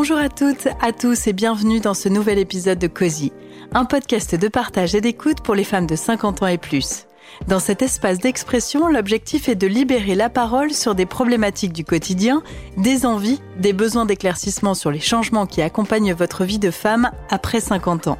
[0.00, 3.34] Bonjour à toutes, à tous et bienvenue dans ce nouvel épisode de Cozy,
[3.74, 7.04] un podcast de partage et d'écoute pour les femmes de 50 ans et plus.
[7.48, 12.42] Dans cet espace d'expression, l'objectif est de libérer la parole sur des problématiques du quotidien,
[12.76, 17.60] des envies, des besoins d'éclaircissement sur les changements qui accompagnent votre vie de femme après
[17.60, 18.18] 50 ans.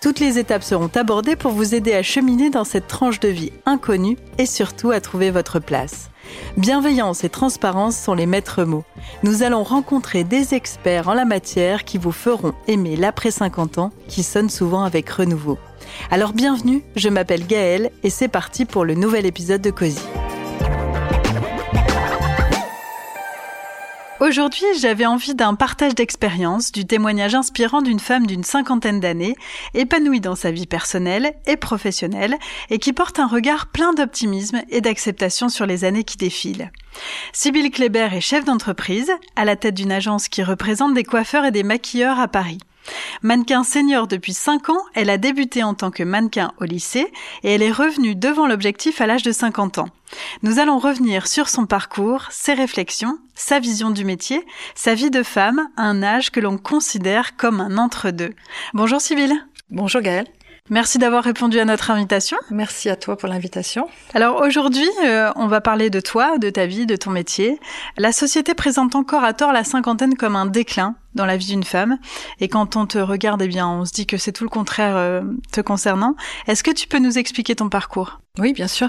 [0.00, 3.52] Toutes les étapes seront abordées pour vous aider à cheminer dans cette tranche de vie
[3.66, 6.10] inconnue et surtout à trouver votre place.
[6.56, 8.84] Bienveillance et transparence sont les maîtres mots.
[9.22, 13.92] Nous allons rencontrer des experts en la matière qui vous feront aimer l'après 50 ans
[14.08, 15.58] qui sonne souvent avec renouveau.
[16.10, 20.00] Alors bienvenue, je m'appelle Gaëlle et c'est parti pour le nouvel épisode de Cozy.
[24.20, 29.34] Aujourd'hui, j'avais envie d'un partage d'expérience, du témoignage inspirant d'une femme d'une cinquantaine d'années,
[29.74, 32.38] épanouie dans sa vie personnelle et professionnelle,
[32.70, 36.72] et qui porte un regard plein d'optimisme et d'acceptation sur les années qui défilent.
[37.34, 41.50] Sybille Kléber est chef d'entreprise, à la tête d'une agence qui représente des coiffeurs et
[41.50, 42.60] des maquilleurs à Paris.
[43.22, 47.54] Mannequin senior depuis 5 ans, elle a débuté en tant que mannequin au lycée et
[47.54, 49.88] elle est revenue devant l'objectif à l'âge de 50 ans.
[50.42, 55.22] Nous allons revenir sur son parcours, ses réflexions, sa vision du métier, sa vie de
[55.22, 58.34] femme, un âge que l'on considère comme un entre-deux.
[58.74, 59.34] Bonjour Sybille.
[59.70, 60.28] Bonjour Gaëlle.
[60.70, 62.38] Merci d'avoir répondu à notre invitation.
[62.50, 63.86] Merci à toi pour l'invitation.
[64.14, 67.60] Alors aujourd'hui, euh, on va parler de toi, de ta vie, de ton métier.
[67.98, 71.64] La société présente encore à tort la cinquantaine comme un déclin dans la vie d'une
[71.64, 71.98] femme.
[72.40, 74.96] Et quand on te regarde, eh bien, on se dit que c'est tout le contraire
[74.96, 76.16] euh, te concernant.
[76.46, 78.20] Est-ce que tu peux nous expliquer ton parcours?
[78.38, 78.88] Oui, bien sûr.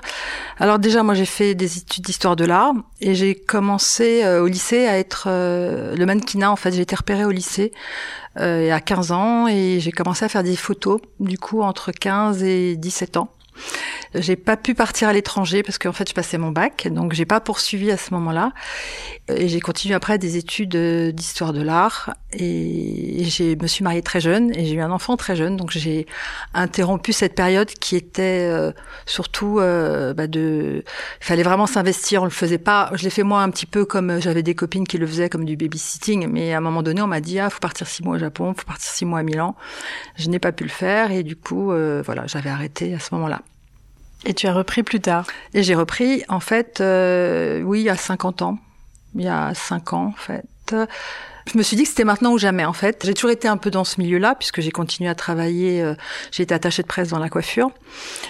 [0.57, 4.47] Alors déjà, moi, j'ai fait des études d'histoire de l'art et j'ai commencé euh, au
[4.47, 6.51] lycée à être euh, le mannequinat.
[6.51, 7.71] En fait, j'ai été repérée au lycée
[8.37, 12.75] à 15 ans et j'ai commencé à faire des photos, du coup, entre 15 et
[12.75, 13.29] 17 ans.
[14.13, 17.25] J'ai pas pu partir à l'étranger parce qu'en fait je passais mon bac, donc j'ai
[17.25, 18.51] pas poursuivi à ce moment-là.
[19.27, 20.75] Et j'ai continué après des études
[21.13, 25.17] d'histoire de l'art et je me suis mariée très jeune et j'ai eu un enfant
[25.17, 26.05] très jeune, donc j'ai
[26.53, 28.71] interrompu cette période qui était euh,
[29.05, 30.83] surtout euh, bah de,
[31.21, 32.21] il fallait vraiment s'investir.
[32.21, 32.91] On le faisait pas.
[32.93, 35.45] Je l'ai fait moi un petit peu comme j'avais des copines qui le faisaient comme
[35.45, 38.15] du babysitting, mais à un moment donné on m'a dit ah faut partir six mois
[38.15, 39.55] au Japon, faut partir six mois à Milan.
[40.17, 43.13] Je n'ai pas pu le faire et du coup euh, voilà j'avais arrêté à ce
[43.15, 43.41] moment-là.
[44.25, 47.89] Et tu as repris plus tard Et j'ai repris, en fait, euh, oui, il y
[47.89, 48.57] a 50 ans.
[49.15, 50.45] Il y a 5 ans, en fait.
[51.51, 53.03] Je me suis dit que c'était maintenant ou jamais, en fait.
[53.05, 55.81] J'ai toujours été un peu dans ce milieu-là, puisque j'ai continué à travailler.
[55.81, 55.93] Euh,
[56.31, 57.69] j'ai été attachée de presse dans la coiffure.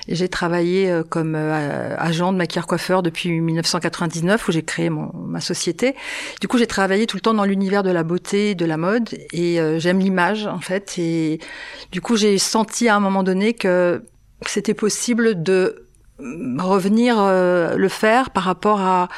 [0.09, 5.13] Et j'ai travaillé euh, comme euh, agent de maquilleur-coiffeur depuis 1999, où j'ai créé mon,
[5.15, 5.95] ma société.
[6.41, 9.09] Du coup, j'ai travaillé tout le temps dans l'univers de la beauté, de la mode.
[9.31, 10.95] Et j'aime l'image, en fait.
[10.97, 11.39] Et
[11.93, 14.03] du coup, j'ai senti à un moment donné que
[14.45, 15.84] c'était possible de
[16.19, 19.09] revenir euh, le faire par rapport à,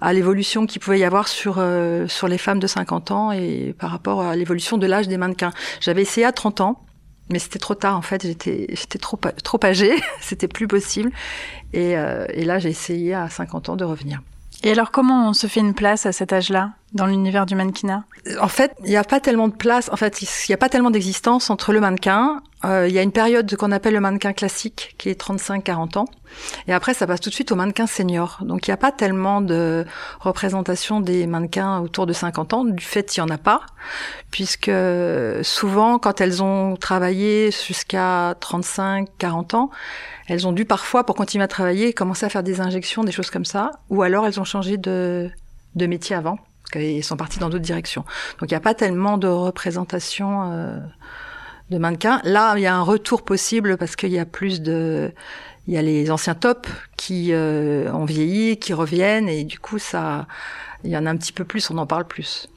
[0.00, 3.74] à l'évolution qu'il pouvait y avoir sur euh, sur les femmes de 50 ans et
[3.78, 5.52] par rapport à l'évolution de l'âge des mannequins.
[5.80, 6.84] J'avais essayé à 30 ans,
[7.30, 8.26] mais c'était trop tard en fait.
[8.26, 11.10] J'étais j'étais trop trop âgée, c'était plus possible.
[11.72, 14.20] Et, euh, et là, j'ai essayé à 50 ans de revenir.
[14.62, 16.72] Et alors, comment on se fait une place à cet âge-là?
[16.94, 18.04] Dans l'univers du mannequinat
[18.40, 19.88] En fait, il n'y a pas tellement de place.
[19.92, 22.42] En fait, il n'y a pas tellement d'existence entre le mannequin.
[22.64, 26.04] Euh, il y a une période qu'on appelle le mannequin classique, qui est 35-40 ans,
[26.68, 28.38] et après, ça passe tout de suite au mannequin senior.
[28.42, 29.84] Donc, il n'y a pas tellement de
[30.20, 32.64] représentation des mannequins autour de 50 ans.
[32.64, 33.62] Du fait, il n'y en a pas,
[34.30, 34.70] puisque
[35.42, 39.70] souvent, quand elles ont travaillé jusqu'à 35-40 ans,
[40.28, 43.30] elles ont dû parfois, pour continuer à travailler, commencer à faire des injections, des choses
[43.30, 45.30] comme ça, ou alors elles ont changé de,
[45.74, 48.04] de métier avant, parce qu'elles sont parties dans d'autres directions.
[48.38, 50.78] Donc il n'y a pas tellement de représentation euh,
[51.70, 52.20] de mannequins.
[52.24, 55.12] Là, il y a un retour possible parce qu'il y a plus de...
[55.68, 59.78] Il y a les anciens tops qui euh, ont vieilli, qui reviennent, et du coup,
[59.78, 60.26] ça,
[60.82, 62.48] il y en a un petit peu plus, on en parle plus.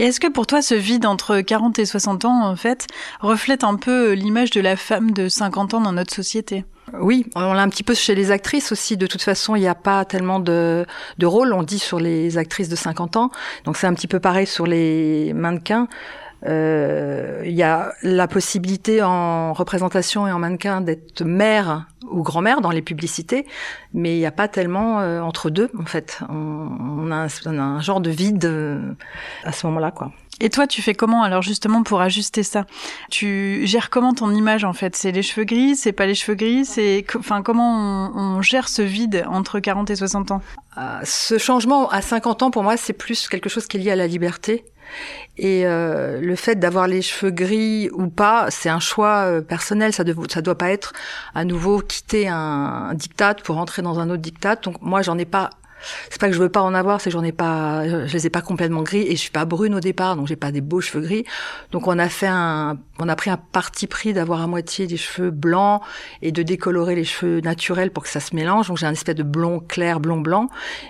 [0.00, 2.86] Et est-ce que pour toi, ce vide entre 40 et 60 ans, en fait,
[3.20, 6.64] reflète un peu l'image de la femme de 50 ans dans notre société?
[6.98, 8.96] Oui, on l'a un petit peu chez les actrices aussi.
[8.96, 10.86] De toute façon, il n'y a pas tellement de,
[11.18, 13.30] de rôle, on dit, sur les actrices de 50 ans.
[13.66, 15.86] Donc c'est un petit peu pareil sur les mannequins.
[16.46, 22.60] Euh, il y a la possibilité en représentation et en mannequin d'être mère ou grand-mère
[22.60, 23.46] dans les publicités,
[23.92, 26.20] mais il n'y a pas tellement euh, entre deux en fait.
[26.28, 28.92] On, a, un, genre de vide euh,
[29.44, 30.12] à ce moment-là, quoi.
[30.42, 32.64] Et toi, tu fais comment alors justement pour ajuster ça?
[33.10, 34.96] Tu gères comment ton image en fait?
[34.96, 38.70] C'est les cheveux gris C'est pas les cheveux gris C'est enfin comment on, on, gère
[38.70, 40.40] ce vide entre 40 et 60 ans?
[41.04, 43.96] Ce changement à 50 ans pour moi c'est plus quelque chose qui est lié à
[43.96, 44.64] la liberté.
[45.38, 49.92] Et euh, le fait d'avoir les cheveux gris ou pas, c'est un choix euh, personnel.
[49.92, 50.92] Ça ne ça doit pas être
[51.34, 52.36] à nouveau quitter un,
[52.90, 54.56] un diktat pour entrer dans un autre diktat.
[54.56, 55.50] Donc moi, j'en ai pas
[56.10, 58.26] C'est pas que je veux pas en avoir, c'est que j'en ai pas, je les
[58.26, 60.60] ai pas complètement gris et je suis pas brune au départ, donc j'ai pas des
[60.60, 61.24] beaux cheveux gris.
[61.72, 64.96] Donc on a fait un, on a pris un parti pris d'avoir à moitié des
[64.96, 65.80] cheveux blancs
[66.22, 68.68] et de décolorer les cheveux naturels pour que ça se mélange.
[68.68, 70.48] Donc j'ai un espèce de blond clair, blond blanc,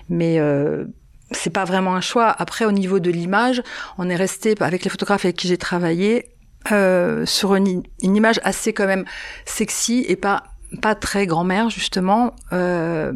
[0.08, 0.86] mais euh,
[1.32, 2.34] c'est pas vraiment un choix.
[2.38, 3.62] Après, au niveau de l'image,
[3.98, 6.30] on est resté avec les photographes avec qui j'ai travaillé
[6.72, 9.04] euh, sur une, image assez quand même
[9.46, 10.44] sexy et pas
[10.82, 12.34] pas très grand-mère justement.
[12.52, 13.12] Euh,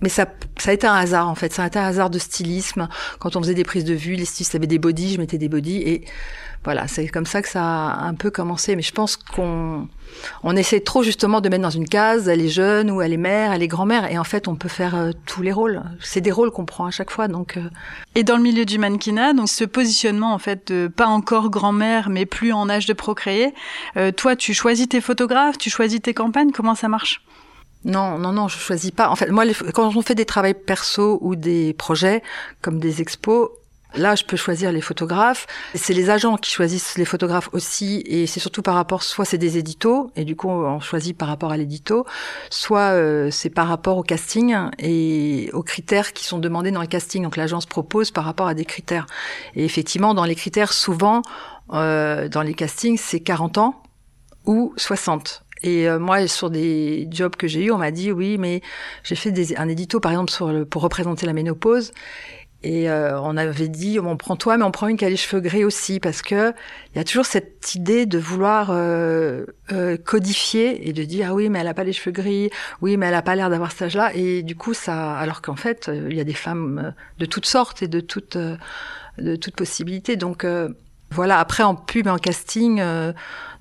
[0.00, 0.26] mais ça,
[0.58, 1.52] ça a été un hasard en fait.
[1.52, 2.88] Ça a été un hasard de stylisme.
[3.18, 5.48] Quand on faisait des prises de vue, les stylistes avaient des bodies, je mettais des
[5.48, 6.04] bodies et
[6.64, 8.74] voilà, c'est comme ça que ça a un peu commencé.
[8.74, 9.88] Mais je pense qu'on
[10.42, 13.18] on essaie trop justement de mettre dans une case, elle est jeune ou elle est
[13.18, 15.82] mère, elle est grand-mère, et en fait on peut faire euh, tous les rôles.
[16.00, 17.56] C'est des rôles qu'on prend à chaque fois, donc.
[17.56, 17.68] Euh.
[18.16, 22.10] Et dans le milieu du mannequinat, donc ce positionnement en fait de pas encore grand-mère,
[22.10, 23.54] mais plus en âge de procréer.
[23.96, 26.50] Euh, toi, tu choisis tes photographes, tu choisis tes campagnes.
[26.50, 27.22] Comment ça marche?
[27.86, 29.08] Non, non, non, je choisis pas.
[29.08, 32.22] En fait, moi, quand on fait des travaux perso ou des projets
[32.60, 33.48] comme des expos,
[33.94, 35.46] Là, je peux choisir les photographes.
[35.74, 39.38] C'est les agents qui choisissent les photographes aussi, et c'est surtout par rapport, soit c'est
[39.38, 42.04] des éditos, et du coup on choisit par rapport à l'édito,
[42.50, 46.88] soit euh, c'est par rapport au casting et aux critères qui sont demandés dans le
[46.88, 47.22] casting.
[47.22, 49.06] Donc l'agence propose par rapport à des critères.
[49.54, 51.22] Et effectivement, dans les critères, souvent,
[51.72, 53.82] euh, dans les castings, c'est 40 ans
[54.44, 55.45] ou 60.
[55.62, 58.60] Et euh, moi, sur des jobs que j'ai eu, on m'a dit oui, mais
[59.02, 61.92] j'ai fait des, un édito, par exemple, sur le, pour représenter la ménopause.
[62.62, 65.16] Et euh, on avait dit, on prend toi, mais on prend une qui a les
[65.16, 66.52] cheveux gris aussi, parce que
[66.92, 71.34] il y a toujours cette idée de vouloir euh, euh, codifier et de dire ah
[71.34, 72.50] oui, mais elle a pas les cheveux gris,
[72.80, 74.12] oui, mais elle a pas l'air d'avoir cet âge-là.
[74.14, 77.82] Et du coup, ça, alors qu'en fait, il y a des femmes de toutes sortes
[77.82, 78.36] et de toutes
[79.18, 80.16] de toutes possibilités.
[80.16, 80.44] Donc
[81.10, 81.38] voilà.
[81.38, 82.80] Après, en pub, en casting,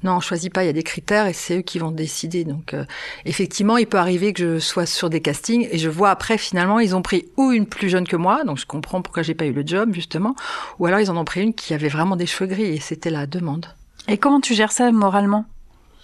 [0.06, 0.64] non, on choisit pas.
[0.64, 2.44] Il y a des critères et c'est eux qui vont décider.
[2.44, 2.86] Donc, euh,
[3.26, 6.80] effectivement, il peut arriver que je sois sur des castings et je vois après finalement
[6.80, 9.46] ils ont pris ou une plus jeune que moi, donc je comprends pourquoi j'ai pas
[9.46, 10.36] eu le job justement,
[10.80, 13.10] ou alors ils en ont pris une qui avait vraiment des cheveux gris et c'était
[13.10, 13.66] la demande.
[14.08, 15.46] Et comment tu gères ça moralement?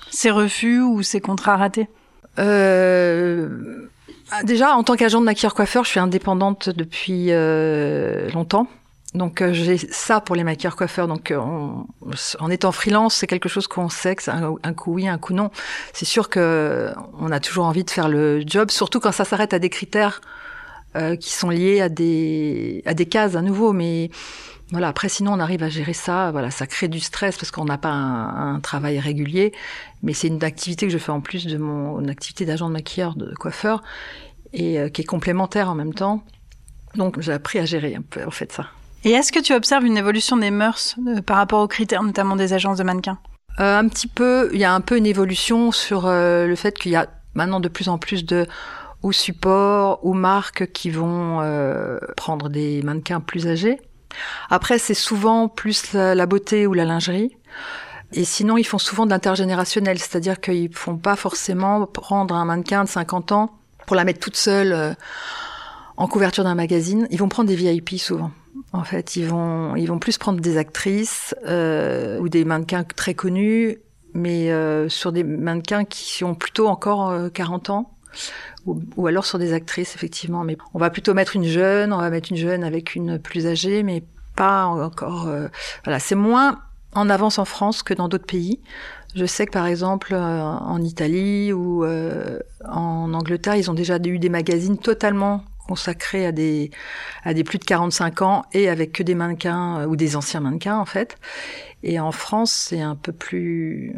[0.10, 1.88] Ces refus ou ces contrats ratés?
[2.40, 3.88] Euh...
[4.46, 8.68] Déjà, en tant qu'agent de maquilleur coiffeur, je suis indépendante depuis euh, longtemps.
[9.14, 11.08] Donc euh, j'ai ça pour les maquilleurs coiffeurs.
[11.08, 11.40] Donc euh,
[12.40, 15.34] en étant freelance, c'est quelque chose qu'on sait que c'est un, coup oui, un coup
[15.34, 15.52] non.
[15.94, 19.54] C'est sûr que on a toujours envie de faire le job, surtout quand ça s'arrête
[19.54, 20.22] à des critères
[20.96, 23.74] euh, qui sont liés à des à des cases à nouveau.
[23.74, 24.12] Mais
[24.72, 26.32] voilà, après sinon on arrive à gérer ça.
[26.32, 29.52] Voilà, ça crée du stress parce qu'on n'a pas un, un, travail régulier.
[30.04, 33.16] Mais c'est une activité que je fais en plus de mon activité d'agent de maquilleur,
[33.16, 33.84] de coiffeur,
[34.54, 36.24] et qui est complémentaire en même temps.
[36.96, 38.68] Donc j'ai appris à gérer un peu en fait ça.
[39.04, 42.36] Et est-ce que tu observes une évolution des mœurs euh, par rapport aux critères, notamment
[42.36, 43.18] des agences de mannequins?
[43.60, 44.50] Euh, Un petit peu.
[44.54, 47.60] Il y a un peu une évolution sur euh, le fait qu'il y a maintenant
[47.60, 48.48] de plus en plus de
[49.04, 53.80] ou supports ou marques qui vont euh, prendre des mannequins plus âgés.
[54.50, 57.36] Après, c'est souvent plus la, beauté ou la lingerie.
[58.14, 62.84] Et sinon, ils font souvent de l'intergénérationnel, c'est-à-dire qu'ils font pas forcément prendre un mannequin
[62.84, 63.58] de 50 ans
[63.88, 64.96] pour la mettre toute seule
[65.96, 67.08] en couverture d'un magazine.
[67.10, 68.32] Ils vont prendre des VIP souvent.
[68.74, 73.14] En fait, ils vont, ils vont plus prendre des actrices euh, ou des mannequins très
[73.14, 73.78] connus,
[74.14, 77.92] mais euh, sur des mannequins qui ont plutôt encore euh, 40 ans,
[78.66, 80.44] ou, ou, alors sur des actrices, effectivement.
[80.44, 83.48] Mais on va plutôt mettre une jeune, on va mettre une jeune avec une plus
[83.48, 84.04] âgée, mais
[84.36, 85.28] pas encore.
[85.28, 85.48] Euh,
[85.84, 86.60] voilà, c'est moins
[86.94, 88.60] en avance en France que dans d'autres pays.
[89.16, 94.20] Je sais que par exemple euh, en Italie ou en Angleterre, ils ont déjà eu
[94.20, 96.70] des magazines totalement consacré à des,
[97.24, 100.42] à des plus de 45 ans et avec que des mannequins euh, ou des anciens
[100.42, 101.18] mannequins en fait.
[101.82, 103.96] Et en France, c'est un peu plus,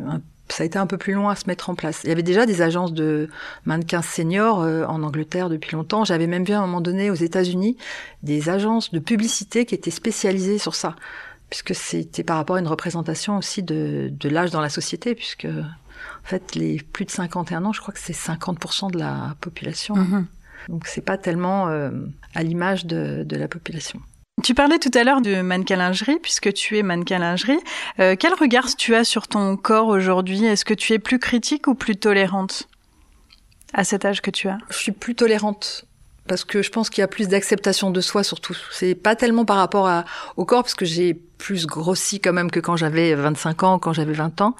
[0.50, 2.02] ça a été un peu plus loin à se mettre en place.
[2.04, 3.28] Il y avait déjà des agences de
[3.66, 6.06] mannequins seniors euh, en Angleterre depuis longtemps.
[6.06, 7.76] J'avais même vu à un moment donné aux États-Unis
[8.22, 10.96] des agences de publicité qui étaient spécialisées sur ça,
[11.50, 15.46] puisque c'était par rapport à une représentation aussi de, de l'âge dans la société, puisque
[15.46, 19.96] en fait les plus de 51 ans, je crois que c'est 50% de la population.
[19.96, 20.26] Mm-hmm.
[20.70, 21.92] Donc c'est pas tellement euh,
[22.36, 24.00] à l'image de, de, la population.
[24.44, 27.60] Tu parlais tout à l'heure de mannequin lingerie, puisque tu es mannequin lingerie.
[28.00, 30.44] Euh, quel regard tu as sur ton corps aujourd'hui?
[30.46, 32.68] Est-ce que tu es plus critique ou plus tolérante
[33.74, 34.58] à cet âge que tu as?
[34.70, 35.86] Je suis plus tolérante
[36.28, 38.56] parce que je pense qu'il y a plus d'acceptation de soi surtout.
[38.72, 40.06] C'est pas tellement par rapport à,
[40.38, 43.92] au corps parce que j'ai plus grossi quand même que quand j'avais 25 ans, quand
[43.92, 44.56] j'avais 20 ans,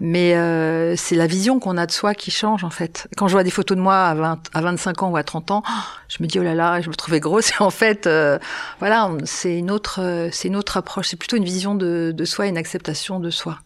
[0.00, 3.06] mais euh, c'est la vision qu'on a de soi qui change en fait.
[3.16, 5.52] Quand je vois des photos de moi à, 20, à 25 ans ou à 30
[5.52, 5.62] ans,
[6.08, 8.38] je me dis oh là là, je me trouvais grosse et en fait euh,
[8.80, 12.46] voilà, c'est une autre c'est une autre approche, c'est plutôt une vision de, de soi
[12.46, 13.60] une acceptation de soi.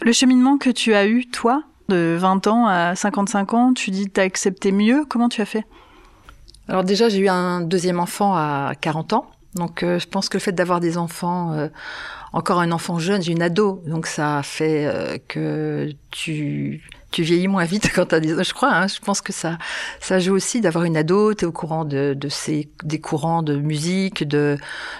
[0.00, 4.08] Le cheminement que tu as eu toi de 20 ans à 55 ans, tu dis
[4.08, 5.66] t'as accepté mieux, comment tu as fait?
[6.70, 9.26] Alors déjà, j'ai eu un deuxième enfant à 40 ans.
[9.56, 11.68] Donc je pense que le fait d'avoir des enfants,
[12.32, 17.64] encore un enfant jeune, j'ai une ado, donc ça fait que tu tu vieillis moins
[17.64, 19.58] vite quand t'as des je crois hein, je pense que ça
[20.00, 21.34] ça joue aussi d'avoir une ado.
[21.34, 24.56] T'es au courant de de ces des courants de musique de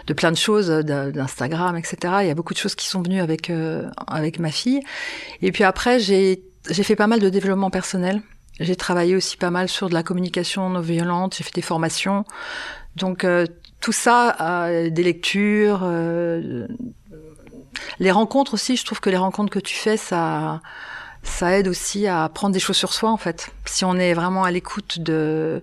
[0.06, 3.20] de plein de choses d'Instagram etc il y a beaucoup de choses qui sont venues
[3.20, 4.80] avec euh, avec ma fille.
[5.42, 8.22] Et puis après j'ai j'ai fait pas mal de développement personnel
[8.60, 12.24] j'ai travaillé aussi pas mal sur de la communication non violente j'ai fait des formations
[12.96, 13.46] donc euh,
[13.80, 15.84] tout ça euh, des lectures
[17.98, 20.60] les rencontres aussi je trouve que les rencontres que tu fais ça
[21.22, 23.50] ça aide aussi à prendre des choses sur soi en fait.
[23.66, 25.62] Si on est vraiment à l'écoute de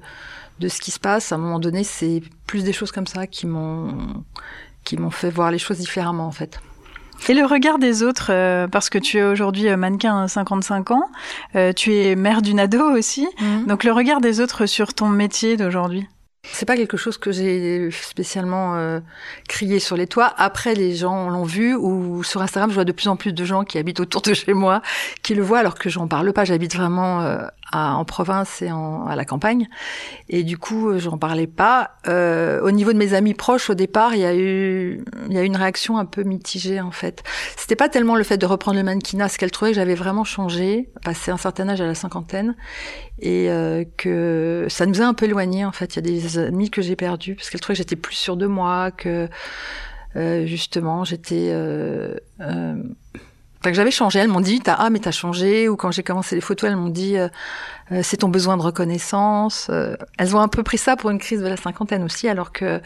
[0.60, 3.28] de ce qui se passe, à un moment donné, c'est plus des choses comme ça
[3.28, 4.24] qui m'ont
[4.84, 6.60] qui m'ont fait voir les choses différemment en fait.
[7.30, 10.92] Et le regard des autres, euh, parce que tu es aujourd'hui euh, mannequin à 55
[10.92, 11.10] ans,
[11.56, 13.66] euh, tu es mère d'une ado aussi, mhm.
[13.66, 16.08] donc le regard des autres sur ton métier d'aujourd'hui
[16.52, 19.00] c'est pas quelque chose que j'ai spécialement euh,
[19.48, 20.34] crié sur les toits.
[20.38, 23.46] Après, les gens l'ont vu ou sur Instagram, je vois de plus en plus de
[23.46, 24.82] gens qui habitent autour de chez moi
[25.24, 26.46] qui le voient alors que j'en parle pas.
[26.46, 29.68] J'habite vraiment euh, en province et en, à la campagne.
[30.30, 31.92] Et du coup, euh, j'en parlais pas.
[32.08, 35.38] Euh, au niveau de mes amis proches, au départ, il y a eu, il y
[35.38, 37.24] a eu une réaction un peu mitigée en fait.
[37.58, 40.24] C'était pas tellement le fait de reprendre le mannequinat, ce qu'elle trouvait que j'avais vraiment
[40.24, 42.56] changé, passé un certain âge à la cinquantaine,
[43.20, 45.96] et euh, que ça nous a un peu éloignés en fait.
[45.96, 48.38] Il y a des amis que j'ai perdus parce qu'elle trouvait que j'étais plus sûre
[48.38, 49.30] de moi, que
[50.16, 52.18] euh, justement j'étais euh,
[53.70, 54.20] que j'avais changé.
[54.20, 55.70] Elles m'ont dit, ah mais t'as changé.
[55.70, 57.28] Ou quand j'ai commencé les photos, elles m'ont dit, euh,
[57.92, 59.68] euh, c'est ton besoin de reconnaissance.
[59.70, 62.52] Euh, elles ont un peu pris ça pour une crise de la cinquantaine aussi, alors
[62.52, 62.82] que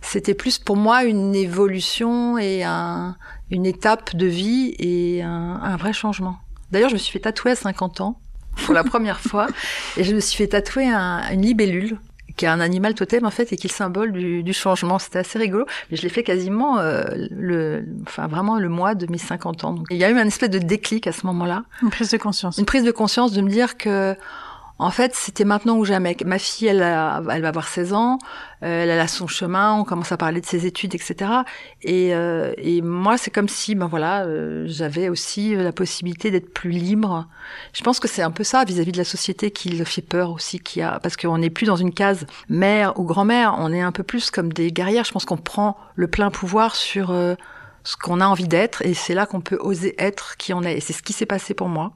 [0.00, 3.16] c'était plus pour moi une évolution et un,
[3.50, 6.36] une étape de vie et un, un vrai changement.
[6.70, 8.18] D'ailleurs, je me suis fait tatouer à 50 ans
[8.64, 9.46] pour la première fois
[9.96, 11.98] et je me suis fait tatouer un, une libellule
[12.36, 14.98] qui est un animal totem en fait et qui est le symbole du, du changement.
[14.98, 19.06] C'était assez rigolo, mais je l'ai fait quasiment euh, le, enfin vraiment le mois de
[19.10, 19.74] mes 50 ans.
[19.74, 21.64] Donc il y a eu un espèce de déclic à ce moment-là.
[21.82, 22.58] Une prise de conscience.
[22.58, 24.16] Une prise de conscience de me dire que
[24.82, 26.16] en fait, c'était maintenant ou jamais.
[26.26, 28.18] Ma fille, elle, va avoir 16 ans,
[28.64, 31.30] euh, elle a son chemin, on commence à parler de ses études, etc.
[31.82, 36.52] Et, euh, et moi, c'est comme si, ben voilà, euh, j'avais aussi la possibilité d'être
[36.52, 37.28] plus libre.
[37.72, 40.32] Je pense que c'est un peu ça vis-à-vis de la société qui le fait peur
[40.32, 43.82] aussi, qui a, parce qu'on n'est plus dans une case mère ou grand-mère, on est
[43.82, 45.04] un peu plus comme des guerrières.
[45.04, 47.14] Je pense qu'on prend le plein pouvoir sur
[47.84, 50.78] ce qu'on a envie d'être, et c'est là qu'on peut oser être qui on est.
[50.78, 51.92] Et c'est ce qui s'est passé pour moi.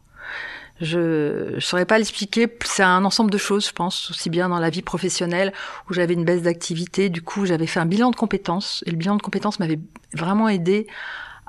[0.81, 2.49] Je ne saurais pas l'expliquer.
[2.65, 5.53] C'est un ensemble de choses, je pense, aussi bien dans la vie professionnelle
[5.89, 7.09] où j'avais une baisse d'activité.
[7.09, 9.81] Du coup, j'avais fait un bilan de compétences et le bilan de compétences m'avait
[10.15, 10.87] vraiment aidé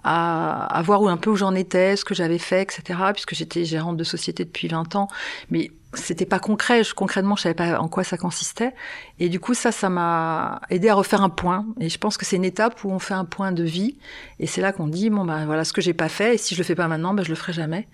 [0.03, 2.99] à, à, voir où un peu où j'en étais, ce que j'avais fait, etc.
[3.13, 5.09] Puisque j'étais gérante de société depuis 20 ans,
[5.49, 6.83] mais c'était pas concret.
[6.83, 8.73] Je, concrètement, je savais pas en quoi ça consistait.
[9.19, 11.65] Et du coup, ça, ça m'a aidé à refaire un point.
[11.79, 13.97] Et je pense que c'est une étape où on fait un point de vie.
[14.39, 16.35] Et c'est là qu'on dit bon ben voilà ce que j'ai pas fait.
[16.35, 17.87] Et si je le fais pas maintenant, ben je le ferai jamais.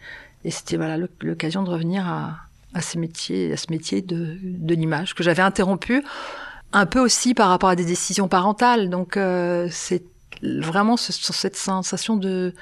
[0.45, 2.37] Et c'était voilà l'occasion de revenir à,
[2.73, 6.03] à ce métier, à ce métier de, de l'image que j'avais interrompu
[6.73, 8.89] un peu aussi par rapport à des décisions parentales.
[8.89, 10.03] Donc euh, c'est
[10.41, 12.53] vraiment sur cette sensation de,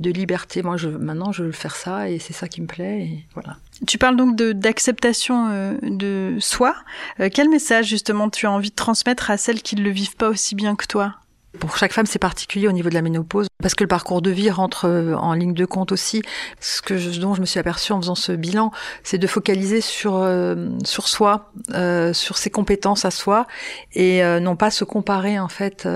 [0.00, 0.62] de liberté.
[0.62, 3.02] Moi, je, maintenant, je veux faire ça et c'est ça qui me plaît.
[3.02, 3.58] Et voilà.
[3.86, 6.74] Tu parles donc d'acceptation euh, de soi.
[7.20, 10.16] Euh, quel message justement tu as envie de transmettre à celles qui ne le vivent
[10.16, 11.14] pas aussi bien que toi?
[11.60, 14.30] Pour chaque femme, c'est particulier au niveau de la ménopause, parce que le parcours de
[14.30, 16.22] vie rentre euh, en ligne de compte aussi.
[16.60, 18.70] Ce que je, dont je me suis aperçue en faisant ce bilan,
[19.02, 23.46] c'est de focaliser sur euh, sur soi, euh, sur ses compétences à soi,
[23.94, 25.88] et non pas se comparer en fait,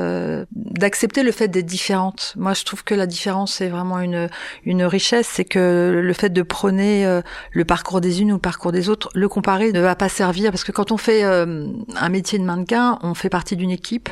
[0.52, 2.34] d'accepter le fait d'être différente.
[2.36, 4.28] Moi, je trouve que la différence est vraiment une
[4.64, 7.20] une richesse, c'est que le fait de prôner
[7.52, 10.50] le parcours des unes ou le parcours des autres, le comparer ne va pas servir,
[10.50, 14.08] parce que quand on fait un métier de mannequin, on fait partie d'une équipe.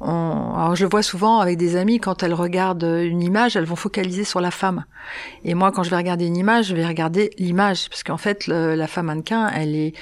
[0.00, 3.64] On, alors je le vois souvent avec des amis, quand elles regardent une image, elles
[3.64, 4.84] vont focaliser sur la femme.
[5.44, 8.46] Et moi, quand je vais regarder une image, je vais regarder l'image, parce qu'en fait,
[8.46, 9.94] la femme mannequin, elle est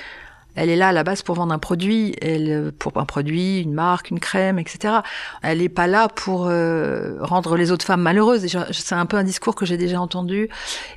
[0.54, 3.73] elle est là à la base pour vendre un produit, elle, pour un produit, une
[3.73, 4.97] marque, une crème, etc.
[5.42, 8.47] Elle n'est pas là pour euh, rendre les autres femmes malheureuses.
[8.71, 10.49] C'est un peu un discours que j'ai déjà entendu.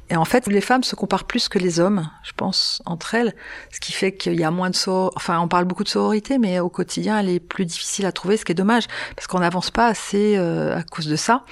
[0.09, 3.33] Et en fait, les femmes se comparent plus que les hommes, je pense, entre elles,
[3.71, 5.15] ce qui fait qu'il y a moins de sororité.
[5.15, 8.37] Enfin, on parle beaucoup de sororité, mais au quotidien, elle est plus difficile à trouver,
[8.37, 8.85] ce qui est dommage,
[9.15, 11.45] parce qu'on n'avance pas assez euh, à cause de ça.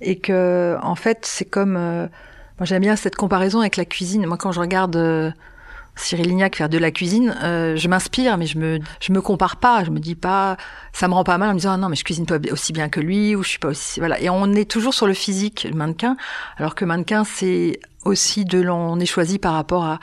[0.00, 1.76] Et que, en fait, c'est comme...
[1.76, 2.06] Euh,
[2.58, 4.26] moi, j'aime bien cette comparaison avec la cuisine.
[4.26, 4.96] Moi, quand je regarde
[5.98, 9.56] Cyril Lignac faire de la cuisine, euh, je m'inspire, mais je me je me compare
[9.56, 9.84] pas.
[9.84, 10.56] Je me dis pas,
[10.92, 12.72] ça me rend pas mal en me disant ah non mais je cuisine pas aussi
[12.72, 14.20] bien que lui ou je suis pas aussi voilà.
[14.20, 16.16] Et on est toujours sur le physique, le mannequin,
[16.56, 19.98] alors que mannequin c'est aussi de l'on est choisi par rapport à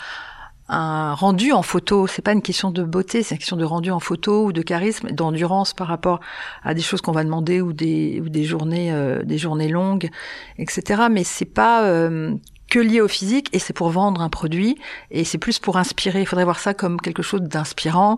[0.67, 2.07] un rendu en photo.
[2.07, 4.61] C'est pas une question de beauté, c'est une question de rendu en photo ou de
[4.61, 6.19] charisme, d'endurance par rapport
[6.63, 10.09] à des choses qu'on va demander ou des ou des journées euh, des journées longues,
[10.57, 11.03] etc.
[11.11, 12.33] Mais c'est pas euh,
[12.69, 14.77] que lié au physique et c'est pour vendre un produit
[15.11, 16.21] et c'est plus pour inspirer.
[16.21, 18.17] Il faudrait voir ça comme quelque chose d'inspirant.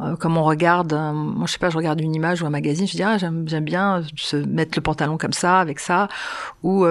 [0.00, 2.86] Euh, comme on regarde, moi je sais pas, je regarde une image ou un magazine,
[2.86, 6.08] je dis ah j'aime bien se mettre le pantalon comme ça avec ça
[6.64, 6.84] ou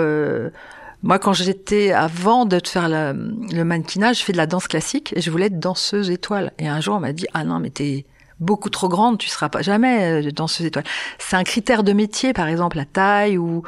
[1.03, 5.21] moi, quand j'étais, avant de faire le mannequinat, je fais de la danse classique et
[5.21, 6.53] je voulais être danseuse étoile.
[6.59, 8.05] Et un jour, on m'a dit, ah non, mais t'es
[8.39, 10.85] beaucoup trop grande, tu seras pas jamais euh, danseuse étoile.
[11.19, 13.63] C'est un critère de métier, par exemple, la taille ou,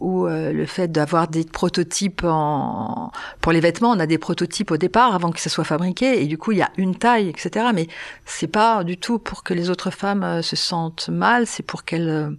[0.00, 3.12] ou euh, le fait d'avoir des prototypes en...
[3.40, 6.26] pour les vêtements, on a des prototypes au départ avant que ça soit fabriqué et
[6.26, 7.66] du coup il y a une taille, etc.
[7.74, 7.86] Mais
[8.24, 11.84] c'est pas du tout pour que les autres femmes euh, se sentent mal, c'est pour
[11.84, 12.36] qu'elles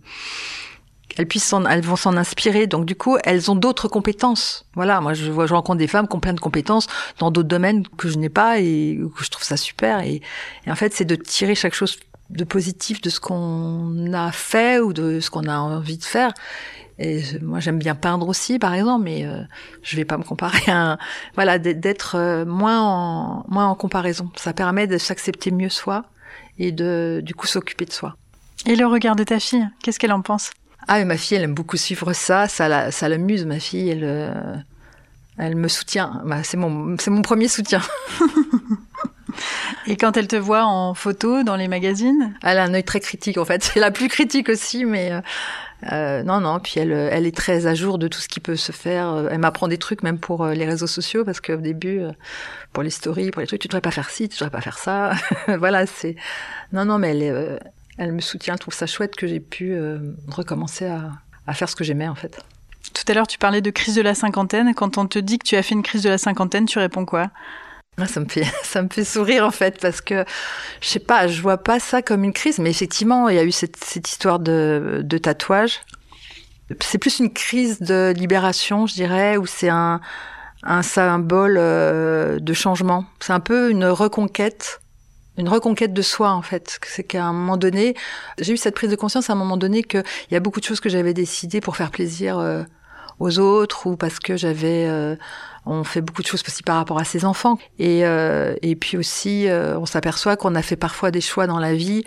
[1.18, 2.68] elles puissent elles vont s'en inspirer.
[2.68, 4.66] Donc du coup, elles ont d'autres compétences.
[4.76, 6.88] Voilà, moi je vois, je rencontre des femmes qui ont plein de compétences
[7.20, 10.02] dans d'autres domaines que je n'ai pas et que je trouve ça super.
[10.02, 10.22] Et,
[10.68, 11.98] en fait, c'est de tirer chaque chose
[12.30, 16.34] de positif de ce qu'on a fait ou de ce qu'on a envie de faire.
[17.04, 19.42] Et moi, j'aime bien peindre aussi, par exemple, mais euh,
[19.82, 21.00] je vais pas me comparer à
[21.34, 24.30] voilà d'être euh, moins en moins en comparaison.
[24.36, 26.06] Ça permet de s'accepter mieux soi
[26.60, 28.16] et de du coup s'occuper de soi.
[28.68, 30.52] Et le regard de ta fille, qu'est-ce qu'elle en pense?
[30.88, 32.48] Ah, ma fille, elle aime beaucoup suivre ça.
[32.48, 33.90] Ça, ça l'amuse, ma fille.
[33.90, 34.56] Elle, euh,
[35.40, 36.22] elle me soutient.
[36.24, 37.82] Bah, c'est mon, c'est mon premier soutien.
[39.88, 42.36] Et quand elle te voit en photo dans les magazines?
[42.44, 43.64] Elle a un œil très critique, en fait.
[43.64, 45.12] C'est la plus critique aussi, mais
[45.84, 46.60] euh, euh, non, non.
[46.60, 49.28] Puis elle, elle est très à jour de tout ce qui peut se faire.
[49.32, 52.02] Elle m'apprend des trucs, même pour les réseaux sociaux, parce qu'au début,
[52.74, 54.78] pour les stories, pour les trucs, tu devrais pas faire ci, tu devrais pas faire
[54.78, 55.14] ça.
[55.58, 56.16] voilà, c'est.
[56.74, 57.60] Non, non, mais elle est
[58.02, 61.76] elle me soutient, elle trouve ça chouette que j'ai pu euh, recommencer à, faire ce
[61.76, 62.42] que j'aimais en fait.
[62.94, 64.74] Tout à l'heure, tu parlais de crise de la cinquantaine.
[64.74, 67.06] Quand on te dit que tu as fait une crise de la cinquantaine, tu réponds
[67.06, 67.30] quoi?
[68.08, 70.26] Ça me fait ça me fait sourire en fait parce que
[70.82, 73.44] je sais pas, je vois pas ça comme une crise, mais effectivement, il y a
[73.44, 75.82] eu cette, histoire de, tatouage.
[76.80, 80.00] C'est plus une crise de libération, je dirais, où c'est un
[80.64, 83.06] un symbole euh, de changement.
[83.20, 84.80] C'est un peu une reconquête
[85.38, 86.80] une reconquête de soi en fait.
[86.86, 87.96] C'est qu'à un moment donné,
[88.38, 90.66] j'ai eu cette prise de conscience à un moment donné qu'il y a beaucoup de
[90.66, 92.64] choses que j'avais décidées pour faire plaisir euh,
[93.22, 95.16] aux autres ou parce que j'avais euh,
[95.66, 97.60] on fait beaucoup de choses aussi par rapport à ses enfants.
[97.78, 101.60] Et, euh, et puis aussi, euh, on s'aperçoit qu'on a fait parfois des choix dans
[101.60, 102.04] la vie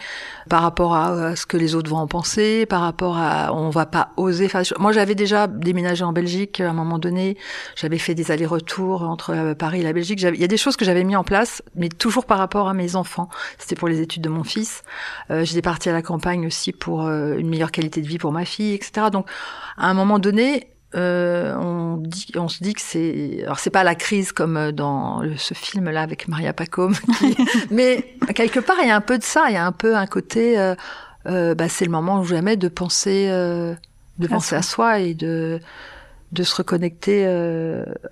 [0.51, 3.55] par rapport à, ce que les autres vont en penser, par rapport à...
[3.55, 7.37] On va pas oser Moi, j'avais déjà déménagé en Belgique à un moment donné.
[7.77, 10.21] J'avais fait des allers-retours entre euh, Paris et la Belgique.
[10.21, 12.75] Il y a des choses que j'avais mis en place, mais toujours par rapport à
[12.75, 13.29] mes enfants.
[13.59, 14.83] C'était pour les études de mon fils.
[15.31, 18.33] Euh, J'étais partie à la campagne aussi pour euh, une meilleure qualité de vie pour
[18.33, 19.07] ma fille, etc.
[19.13, 19.27] Donc,
[19.77, 23.83] à un moment donné, euh, on, dit, on se dit que c'est, alors c'est pas
[23.83, 26.95] la crise comme euh, dans ce film-là avec Maria Pacôme,
[27.71, 29.97] mais quelque part il y a un peu de ça, il y a un peu
[29.97, 30.77] un côté, euh,
[31.27, 35.61] euh bah, c'est le moment ou jamais de penser, de penser à soi et de
[36.31, 37.27] de se reconnecter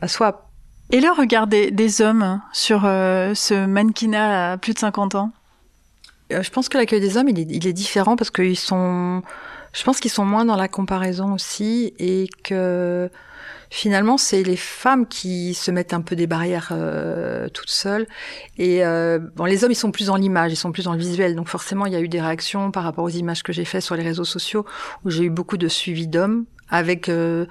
[0.01, 0.49] à soi.
[0.91, 5.33] Et le regard des, hommes sur ce mannequinat à plus de 50 ans.
[6.31, 9.23] Je pense que l'accueil des hommes il est, il est différent parce qu'ils sont
[9.73, 13.11] je pense qu'ils sont moins dans la comparaison aussi et que
[13.71, 18.07] finalement c'est les femmes qui se mettent un peu des barrières euh, toutes seules
[18.59, 20.99] et euh, bon les hommes ils sont plus dans l'image ils sont plus dans le
[20.99, 23.65] visuel donc forcément il y a eu des réactions par rapport aux images que j'ai
[23.65, 24.67] faites sur les réseaux sociaux
[25.05, 27.47] où j'ai eu beaucoup de suivi d'hommes avec euh,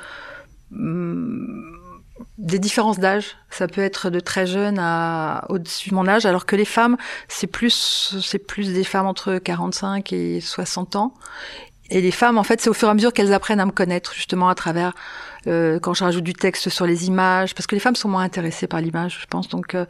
[0.71, 1.81] mm,
[2.37, 3.37] des différences d'âge.
[3.49, 6.97] Ça peut être de très jeune à au-dessus de mon âge, alors que les femmes,
[7.27, 11.13] c'est plus, c'est plus des femmes entre 45 et 60 ans.
[11.91, 13.71] Et les femmes, en fait, c'est au fur et à mesure qu'elles apprennent à me
[13.71, 14.93] connaître, justement à travers
[15.45, 18.23] euh, quand je rajoute du texte sur les images, parce que les femmes sont moins
[18.23, 19.49] intéressées par l'image, je pense.
[19.49, 19.85] Donc, euh,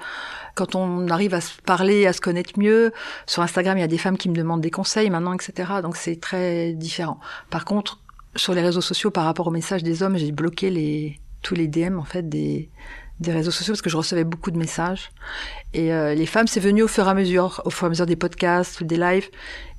[0.56, 2.92] quand on arrive à se parler, à se connaître mieux,
[3.28, 5.74] sur Instagram, il y a des femmes qui me demandent des conseils maintenant, etc.
[5.84, 7.20] Donc, c'est très différent.
[7.52, 8.00] Par contre,
[8.36, 11.68] sur les réseaux sociaux, par rapport aux messages des hommes, j'ai bloqué les tous les
[11.68, 12.70] DM en fait des
[13.20, 15.12] des réseaux sociaux parce que je recevais beaucoup de messages.
[15.74, 17.90] Et euh, les femmes, c'est venu au fur et à mesure, au fur et à
[17.90, 19.30] mesure des podcasts ou des lives.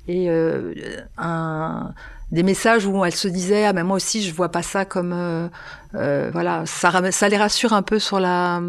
[0.07, 0.73] Et euh,
[1.17, 1.93] un,
[2.33, 5.13] des messages où elles se disaient ah mais moi aussi je vois pas ça comme
[5.13, 5.47] euh,
[5.93, 8.59] euh, voilà ça ça les rassure un peu sur la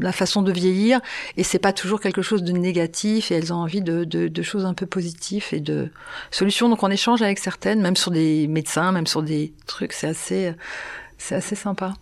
[0.00, 1.00] la façon de vieillir
[1.36, 4.42] et c'est pas toujours quelque chose de négatif et elles ont envie de, de, de
[4.42, 5.90] choses un peu positives et de
[6.30, 6.68] solutions.
[6.68, 9.92] Donc on échange avec certaines même sur des médecins même sur des trucs.
[9.92, 10.54] C'est assez
[11.18, 11.92] c'est assez sympa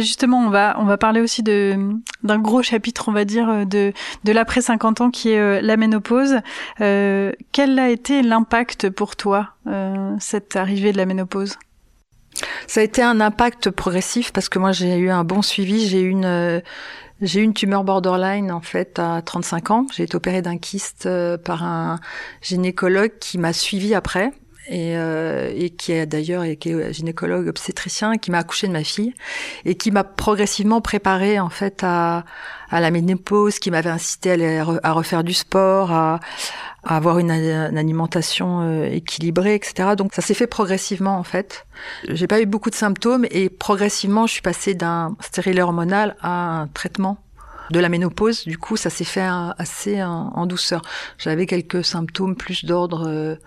[0.00, 1.76] justement, on va on va parler aussi de
[2.22, 3.92] d'un gros chapitre, on va dire, euh, de
[4.24, 6.40] de l'après 50 ans qui est euh, la ménopause.
[6.80, 9.50] Euh, quel a été l'impact pour toi
[10.18, 11.56] cette arrivée de la ménopause?
[12.66, 15.86] Ça a été un impact progressif parce que moi j'ai eu un bon suivi.
[15.88, 16.60] J'ai eu une euh,
[17.20, 19.86] j'ai eu une tumeur borderline en fait à 35 ans.
[19.94, 22.00] J'ai été opérée d'un kyste euh, par un
[22.40, 24.32] gynécologue qui m'a suivi après
[24.68, 28.84] et, euh, et qui est d'ailleurs qui est gynécologue obstétricien qui m'a accouché de ma
[28.84, 29.14] fille
[29.64, 32.24] et qui m'a progressivement préparé en fait à,
[32.70, 36.20] à la ménopause, qui m'avait incité à, refaire du sport, à,
[36.84, 39.90] à avoir une, alimentation euh, équilibrée, etc.
[39.96, 41.66] Donc ça s'est fait progressivement en fait.
[42.08, 46.60] J'ai pas eu beaucoup de symptômes et progressivement je suis passée d'un stérilet hormonal à
[46.60, 47.18] un traitement
[47.70, 48.44] de la ménopause.
[48.44, 50.82] Du coup ça s'est fait assez en, douceur.
[51.18, 53.38] J'avais quelques symptômes plus d'ordre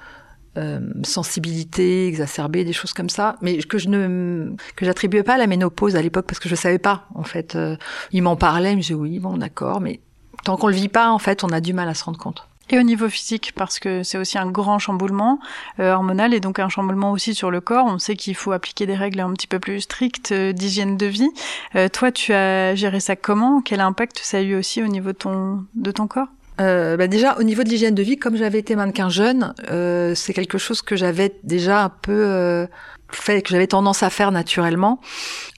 [0.58, 5.38] euh, sensibilité exacerbée, des choses comme ça, mais que je ne que j'attribuais pas à
[5.38, 7.56] la ménopause à l'époque parce que je savais pas en fait.
[7.56, 7.76] Euh,
[8.12, 10.00] ils m'en parlaient, je me disais oui bon d'accord, mais
[10.44, 12.48] tant qu'on le vit pas en fait, on a du mal à se rendre compte.
[12.70, 15.40] Et au niveau physique, parce que c'est aussi un grand chamboulement
[15.80, 17.86] euh, hormonal et donc un chamboulement aussi sur le corps.
[17.86, 21.06] On sait qu'il faut appliquer des règles un petit peu plus strictes euh, d'hygiène de
[21.06, 21.30] vie.
[21.76, 23.62] Euh, toi, tu as géré ça comment?
[23.62, 26.28] Quel impact ça a eu aussi au niveau de ton, de ton corps?
[26.60, 30.16] Euh, bah déjà au niveau de l'hygiène de vie, comme j'avais été mannequin jeune, euh,
[30.16, 32.68] c'est quelque chose que j'avais déjà un peu euh,
[33.10, 35.00] fait, que j'avais tendance à faire naturellement.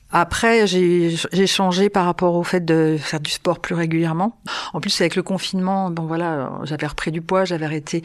[0.09, 4.39] Après, j'ai changé par rapport au fait de faire du sport plus régulièrement.
[4.73, 8.03] En plus, avec le confinement, bon voilà, j'avais repris du poids, j'avais arrêté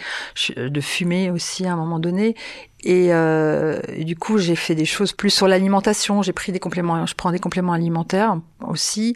[0.56, 2.34] de fumer aussi à un moment donné,
[2.84, 6.22] et, euh, du coup, j'ai fait des choses plus sur l'alimentation.
[6.22, 9.14] J'ai pris des compléments, je prends des compléments alimentaires aussi,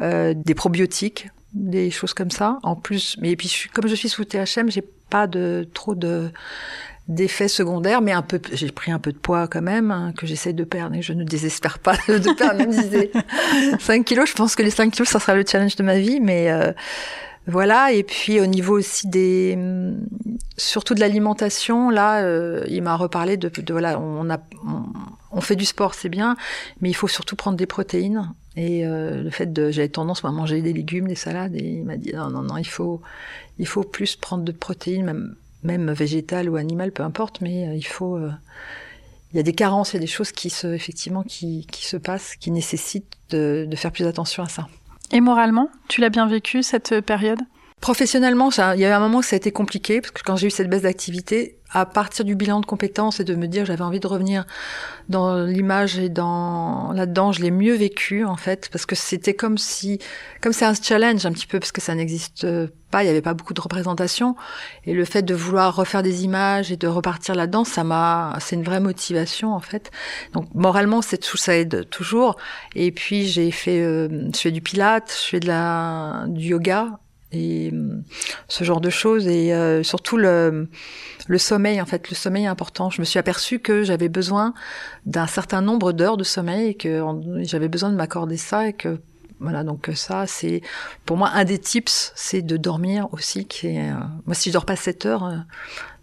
[0.00, 2.58] euh, des probiotiques, des choses comme ça.
[2.62, 6.30] En plus, mais puis je, comme je suis sous THM, j'ai pas de trop de
[7.08, 10.26] d'effets secondaires, mais un peu, j'ai pris un peu de poids quand même, hein, que
[10.28, 12.88] j'essaie de perdre, et je ne désespère pas de perdre, même si
[13.80, 16.20] 5 kilos, je pense que les 5 kilos, ça sera le challenge de ma vie,
[16.20, 16.72] mais euh,
[17.48, 19.58] voilà, et puis au niveau aussi des,
[20.56, 24.84] surtout de l'alimentation, là, euh, il m'a reparlé de, de, voilà, on a, on,
[25.40, 26.36] fait du sport, c'est bien,
[26.80, 30.30] mais il faut surtout prendre des protéines, et euh, le fait de, j'avais tendance à
[30.32, 33.00] manger des légumes, des salades, et il m'a dit non, non, non, il faut,
[33.58, 37.74] il faut plus prendre de protéines, même même végétal ou animal, peu importe, mais euh,
[37.74, 38.16] il faut.
[38.16, 38.30] Euh,
[39.32, 41.86] il y a des carences, il y a des choses qui se, effectivement, qui, qui
[41.86, 44.66] se passent, qui nécessitent de, de faire plus attention à ça.
[45.12, 47.38] Et moralement, tu l'as bien vécu cette période?
[47.80, 50.36] Professionnellement, il y a eu un moment où ça a été compliqué parce que quand
[50.36, 53.64] j'ai eu cette baisse d'activité, à partir du bilan de compétences et de me dire
[53.64, 54.44] j'avais envie de revenir
[55.08, 59.56] dans l'image et dans là-dedans, je l'ai mieux vécu en fait parce que c'était comme
[59.56, 59.98] si
[60.42, 62.46] comme c'est un challenge un petit peu parce que ça n'existe
[62.90, 64.36] pas, il y avait pas beaucoup de représentation
[64.84, 68.56] et le fait de vouloir refaire des images et de repartir là-dedans, ça m'a c'est
[68.56, 69.90] une vraie motivation en fait.
[70.32, 72.36] Donc moralement, c'est tout ça aide toujours.
[72.74, 76.98] Et puis j'ai fait euh, je fais du pilates, je fais de la du yoga
[77.32, 78.02] et euh,
[78.48, 79.26] ce genre de choses.
[79.26, 80.68] Et euh, surtout le
[81.28, 82.90] le sommeil en fait le sommeil est important.
[82.90, 84.54] Je me suis aperçue que j'avais besoin
[85.06, 87.02] d'un certain nombre d'heures de sommeil et que
[87.42, 88.98] j'avais besoin de m'accorder ça et que
[89.38, 90.60] voilà donc ça c'est
[91.06, 93.92] pour moi un des tips c'est de dormir aussi qui euh,
[94.26, 95.32] moi si je dors pas 7 heures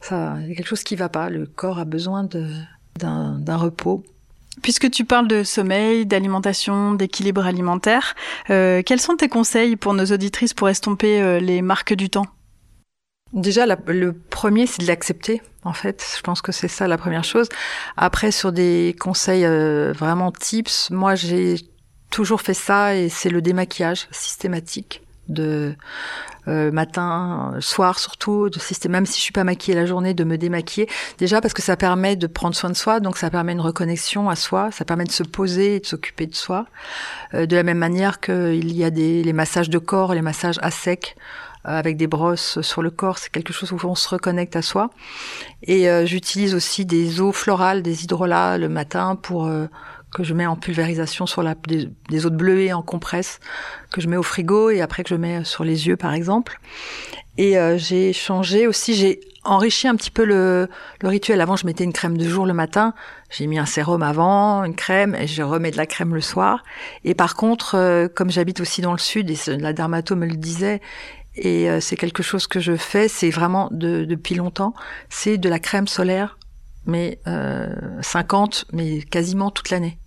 [0.01, 1.29] ça il y a quelque chose qui va pas.
[1.29, 2.47] Le corps a besoin de
[2.97, 4.03] d'un repos
[4.61, 8.15] Puisque tu parles de sommeil, d'alimentation, d'équilibre alimentaire,
[8.49, 12.25] euh, quels sont tes conseils pour nos auditrices pour estomper euh, les marques du temps?
[13.33, 15.41] Déjà, le premier, c'est de l'accepter.
[15.63, 17.49] En fait, je pense que c'est ça la première chose.
[17.97, 21.55] Après, sur des conseils euh, vraiment tips, moi j'ai
[22.09, 25.75] toujours fait ça et c'est le démaquillage systématique de
[26.47, 30.37] euh, matin, soir surtout, de même si je suis pas maquillée la journée, de me
[30.37, 30.87] démaquiller.
[31.17, 34.29] Déjà parce que ça permet de prendre soin de soi, donc ça permet une reconnexion
[34.29, 36.65] à soi, ça permet de se poser et de s'occuper de soi.
[37.33, 40.57] Euh, de la même manière qu'il y a des les massages de corps, les massages
[40.61, 41.17] à sec
[41.65, 44.61] euh, avec des brosses sur le corps, c'est quelque chose où on se reconnecte à
[44.61, 44.89] soi.
[45.63, 49.49] Et j'utilise aussi des eaux florales, des hydrolats le matin pour
[50.17, 53.39] que je mets en pulvérisation sur la, des, des eaux de en compresse,
[53.91, 56.59] que je mets au frigo et après que je mets sur les yeux par exemple.
[57.37, 60.69] Et euh, j'ai changé aussi, j'ai enrichi un petit peu le,
[61.01, 61.39] le, rituel.
[61.39, 62.95] Avant, je mettais une crème de jour le matin.
[63.29, 66.63] J'ai mis un sérum avant, une crème, et je remets de la crème le soir.
[67.03, 70.35] Et par contre, euh, comme j'habite aussi dans le sud, et la dermato me le
[70.35, 70.81] disait,
[71.35, 74.73] et euh, c'est quelque chose que je fais, c'est vraiment de, depuis longtemps,
[75.09, 76.37] c'est de la crème solaire
[76.87, 77.67] mais euh,
[78.01, 79.99] 50, mais quasiment toute l'année.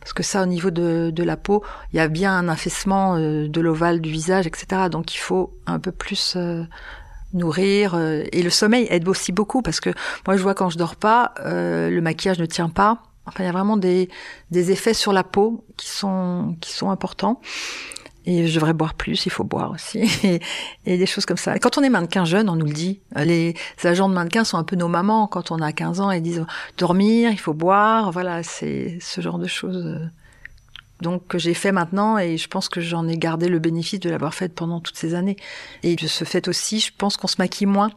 [0.00, 3.16] Parce que ça, au niveau de, de la peau, il y a bien un affaissement
[3.16, 4.88] euh, de l'ovale du visage, etc.
[4.90, 6.64] Donc il faut un peu plus euh,
[7.32, 7.94] nourrir.
[7.94, 9.90] Euh, et le sommeil aide aussi beaucoup, parce que
[10.26, 13.02] moi je vois quand je dors pas, le maquillage ne tient pas.
[13.26, 14.10] Enfin, il y a vraiment des,
[14.50, 17.40] des effets sur la peau qui sont, qui sont importants.
[18.26, 20.00] Et je devrais boire plus, il faut boire aussi.
[20.24, 20.40] Et,
[20.86, 21.58] et des choses comme ça.
[21.58, 23.00] quand on est mannequin jeune, on nous le dit.
[23.16, 26.20] Les agents de mannequin sont un peu nos mamans quand on a 15 ans et
[26.20, 26.44] disent
[26.78, 28.12] dormir, il faut boire.
[28.12, 30.00] Voilà, c'est ce genre de choses.
[31.00, 34.08] Donc que j'ai fait maintenant et je pense que j'en ai gardé le bénéfice de
[34.08, 35.36] l'avoir fait pendant toutes ces années.
[35.82, 37.90] Et de ce fait aussi, je pense qu'on se maquille moins.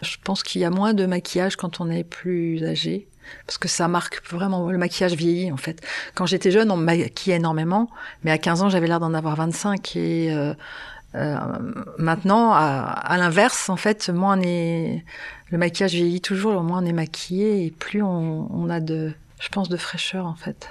[0.00, 3.06] Je pense qu'il y a moins de maquillage quand on est plus âgé
[3.46, 5.80] parce que ça marque vraiment le maquillage vieillit en fait.
[6.14, 7.90] Quand j'étais jeune, on me maquillait énormément,
[8.24, 10.54] mais à 15 ans, j'avais l'air d'en avoir 25 et euh,
[11.14, 11.36] euh,
[11.98, 15.04] maintenant, à, l'inverse, en fait, moins on est
[15.50, 19.48] le maquillage vieillit toujours, moins on est maquillé et plus on, on a de, je
[19.48, 20.70] pense, de fraîcheur en fait.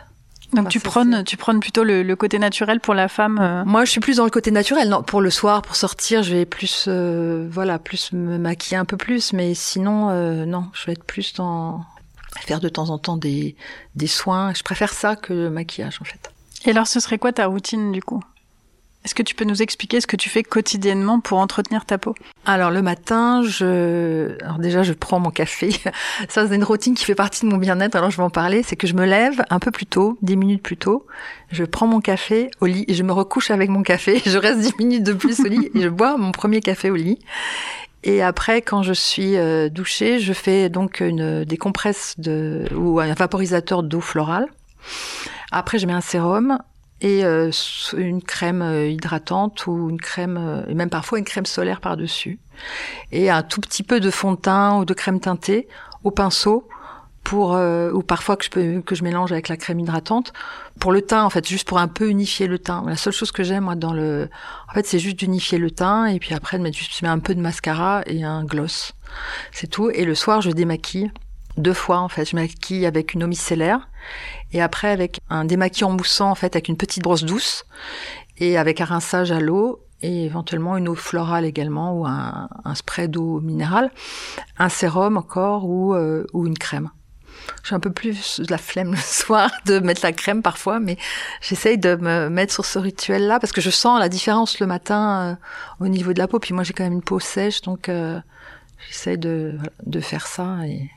[0.53, 3.39] Donc tu prônes, tu prônes plutôt le, côté naturel pour la femme.
[3.41, 4.89] Euh Moi, je suis plus dans le côté naturel.
[4.89, 8.85] Non, pour le soir, pour sortir, je vais plus, euh, voilà, plus me maquiller un
[8.85, 9.33] peu plus.
[9.33, 11.85] Mais sinon, euh, non, je vais être plus dans
[12.39, 13.55] faire de temps en temps des,
[13.95, 14.53] des soins.
[14.53, 16.31] Je préfère ça que le maquillage, en fait.
[16.65, 18.21] Et alors, ce serait quoi ta routine, du coup?
[19.03, 22.13] Est-ce que tu peux nous expliquer ce que tu fais quotidiennement pour entretenir ta peau?
[22.45, 25.71] Alors le matin, je alors déjà je prends mon café.
[26.29, 27.95] Ça c'est une routine qui fait partie de mon bien-être.
[27.95, 30.37] Alors je vais en parler, c'est que je me lève un peu plus tôt, dix
[30.37, 31.07] minutes plus tôt.
[31.51, 34.21] Je prends mon café au lit et je me recouche avec mon café.
[34.25, 36.95] Je reste dix minutes de plus au lit et je bois mon premier café au
[36.95, 37.19] lit.
[38.03, 42.99] Et après, quand je suis euh, douchée, je fais donc une, des compresses de, ou
[42.99, 44.47] un vaporisateur d'eau florale.
[45.51, 46.57] Après, je mets un sérum
[47.01, 47.51] et euh,
[47.97, 52.39] une crème euh, hydratante ou une crème, euh, et même parfois une crème solaire par-dessus.
[53.11, 55.67] Et un tout petit peu de fond de teint ou de crème teintée
[56.03, 56.67] au pinceau
[57.23, 60.33] pour ou parfois que je peux que je mélange avec la crème hydratante
[60.79, 63.31] pour le teint en fait juste pour un peu unifier le teint la seule chose
[63.31, 64.27] que j'aime moi dans le
[64.67, 67.35] en fait c'est juste d'unifier le teint et puis après de mettre juste un peu
[67.35, 68.93] de mascara et un gloss
[69.51, 71.11] c'est tout et le soir je démaquille
[71.57, 72.29] deux fois en fait.
[72.29, 73.27] Je maquille avec une eau
[74.53, 77.65] et après avec un démaquillant moussant en fait avec une petite brosse douce
[78.37, 83.07] et avec un rinçage à l'eau et éventuellement une eau florale également ou un, spray
[83.07, 83.91] d'eau minérale,
[84.57, 86.89] un sérum encore ou, euh, ou une crème.
[87.63, 90.97] J'ai un peu plus de la flemme le soir de mettre la crème parfois, mais
[91.41, 95.21] j'essaye de me mettre sur ce rituel-là parce que je sens la différence le matin
[95.21, 96.39] euh, au niveau de la peau.
[96.39, 98.19] Puis moi j'ai quand même une peau sèche, donc euh,
[98.87, 100.89] j'essaye de, de faire ça et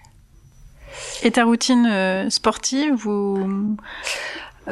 [1.22, 3.76] et ta routine euh, sportive ou?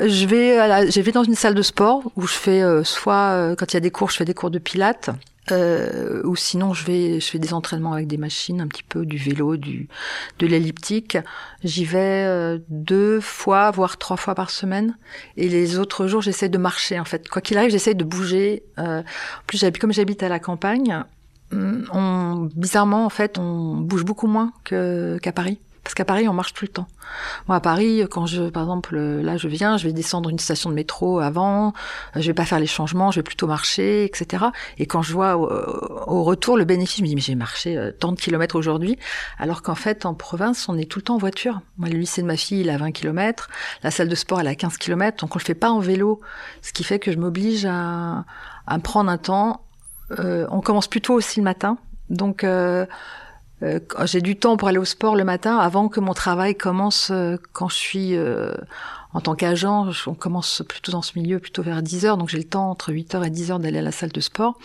[0.00, 3.32] Je vais, à je vais dans une salle de sport où je fais euh, soit
[3.32, 5.10] euh, quand il y a des cours, je fais des cours de pilates,
[5.50, 9.04] euh, ou sinon je vais, je fais des entraînements avec des machines, un petit peu
[9.04, 9.88] du vélo, du
[10.38, 11.18] de l'elliptique.
[11.62, 14.96] J'y vais deux fois, voire trois fois par semaine,
[15.36, 17.28] et les autres jours j'essaie de marcher en fait.
[17.28, 18.62] Quoi qu'il arrive, j'essaie de bouger.
[18.78, 19.02] en
[19.46, 21.04] plus, comme j'habite à la campagne,
[21.52, 25.58] on, bizarrement en fait, on bouge beaucoup moins qu'à Paris.
[25.84, 26.86] Parce qu'à Paris, on marche tout le temps.
[27.48, 30.70] Moi, à Paris, quand je, par exemple, là, je viens, je vais descendre une station
[30.70, 31.72] de métro avant,
[32.14, 34.44] je vais pas faire les changements, je vais plutôt marcher, etc.
[34.78, 37.90] Et quand je vois au, retour le bénéfice, je me dis, mais j'ai marché euh,
[37.90, 38.96] tant de kilomètres aujourd'hui,
[39.38, 41.60] alors qu'en fait, en province, on est tout le temps en voiture.
[41.78, 43.48] Moi, le lycée de ma fille, il a 20 kilomètres,
[43.82, 46.20] la salle de sport, elle a 15 kilomètres, donc on le fait pas en vélo,
[46.62, 48.24] ce qui fait que je m'oblige à,
[48.66, 49.64] à prendre un temps.
[50.18, 51.78] Euh, on commence plutôt aussi le matin,
[52.10, 52.86] donc euh,
[53.62, 57.10] euh, j'ai du temps pour aller au sport le matin avant que mon travail commence
[57.10, 58.54] euh, quand je suis euh,
[59.12, 59.90] en tant qu'agent.
[60.06, 62.92] On commence plutôt dans ce milieu, plutôt vers 10 heures, donc j'ai le temps entre
[62.92, 64.58] 8 heures et 10 heures d'aller à la salle de sport.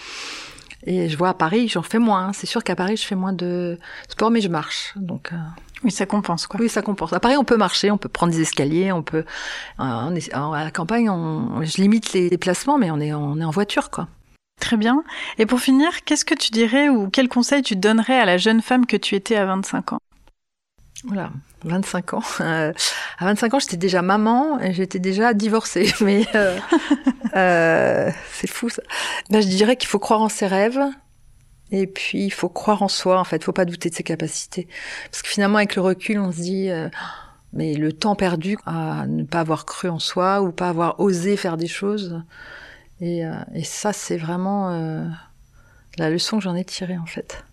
[0.86, 2.28] Et je vois à Paris, j'en fais moins.
[2.28, 2.34] Hein.
[2.34, 4.94] C'est sûr qu'à Paris, je fais moins de sport, mais je marche.
[4.96, 5.32] Donc
[5.84, 6.60] oui, ça compense quoi.
[6.60, 7.14] Oui, ça compense.
[7.14, 9.26] À Paris, on peut marcher, on peut prendre des escaliers, on peut.
[9.78, 13.90] à la campagne, on, je limite les déplacements, mais on est on est en voiture
[13.90, 14.08] quoi.
[14.60, 15.04] Très bien.
[15.38, 18.62] Et pour finir, qu'est-ce que tu dirais ou quel conseil tu donnerais à la jeune
[18.62, 20.00] femme que tu étais à 25 ans?
[21.04, 21.30] Voilà,
[21.64, 22.24] 25 ans.
[22.42, 22.74] Euh,
[23.20, 25.94] à 25 ans, j'étais déjà maman et j'étais déjà divorcée.
[26.02, 26.58] Mais euh,
[27.36, 28.82] euh, c'est fou ça.
[29.30, 30.80] Ben, je dirais qu'il faut croire en ses rêves.
[31.70, 33.44] Et puis, il faut croire en soi, en fait.
[33.44, 34.68] Faut pas douter de ses capacités.
[35.12, 36.70] Parce que finalement, avec le recul, on se dit,
[37.54, 41.36] mais le temps perdu à ne pas avoir cru en soi ou pas avoir osé
[41.36, 42.22] faire des choses,
[43.02, 45.08] et, euh, et ça, c'est vraiment euh,
[45.98, 47.44] la leçon que j'en ai tirée, en fait.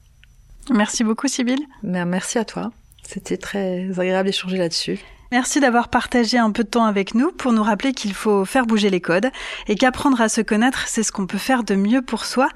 [0.70, 1.66] Merci beaucoup, Sybille.
[1.82, 2.72] Merci à toi.
[3.02, 4.98] C'était très agréable d'échanger là-dessus.
[5.34, 8.66] Merci d'avoir partagé un peu de temps avec nous pour nous rappeler qu'il faut faire
[8.66, 9.32] bouger les codes
[9.66, 12.48] et qu'apprendre à se connaître, c'est ce qu'on peut faire de mieux pour soi,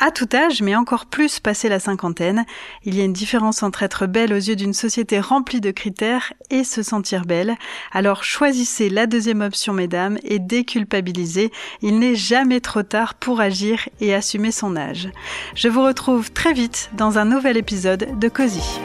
[0.00, 2.44] à tout âge, mais encore plus passé la cinquantaine.
[2.84, 6.34] Il y a une différence entre être belle aux yeux d'une société remplie de critères
[6.50, 7.54] et se sentir belle.
[7.90, 11.50] Alors choisissez la deuxième option, mesdames, et déculpabilisez.
[11.80, 15.08] Il n'est jamais trop tard pour agir et assumer son âge.
[15.54, 18.78] Je vous retrouve très vite dans un nouvel épisode de Cozy.